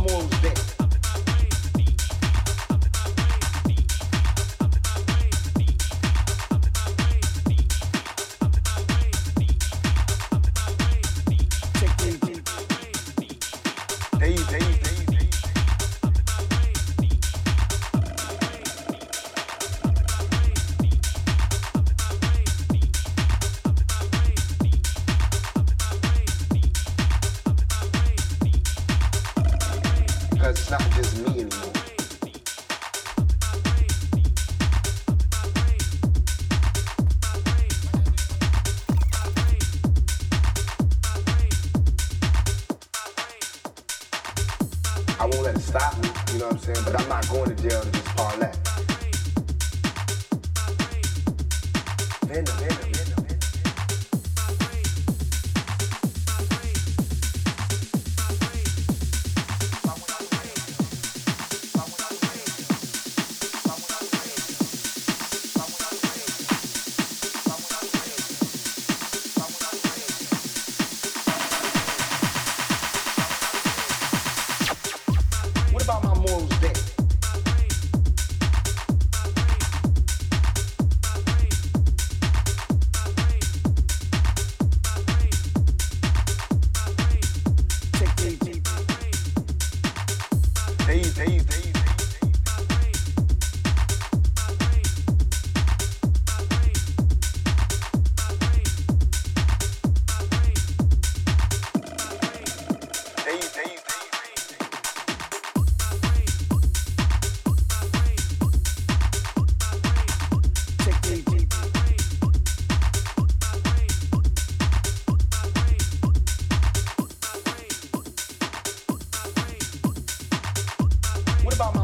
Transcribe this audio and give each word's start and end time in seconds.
almost 0.00 0.39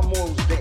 Vamos 0.07 0.56